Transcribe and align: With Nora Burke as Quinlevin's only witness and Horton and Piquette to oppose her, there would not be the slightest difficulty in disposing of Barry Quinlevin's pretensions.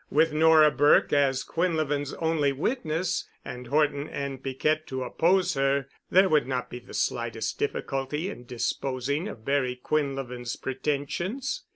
With 0.09 0.33
Nora 0.33 0.71
Burke 0.71 1.13
as 1.13 1.43
Quinlevin's 1.43 2.15
only 2.15 2.51
witness 2.51 3.29
and 3.45 3.67
Horton 3.67 4.09
and 4.09 4.41
Piquette 4.41 4.87
to 4.87 5.03
oppose 5.03 5.53
her, 5.53 5.85
there 6.09 6.27
would 6.27 6.47
not 6.47 6.71
be 6.71 6.79
the 6.79 6.95
slightest 6.95 7.59
difficulty 7.59 8.27
in 8.31 8.45
disposing 8.45 9.27
of 9.27 9.45
Barry 9.45 9.75
Quinlevin's 9.75 10.55
pretensions. 10.55 11.65